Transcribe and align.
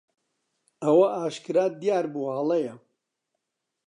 ئەوە 0.83 1.07
بەئاشکرا 1.11 1.65
دیار 1.81 2.05
بوو 2.13 2.33
هەڵەیە. 2.37 2.75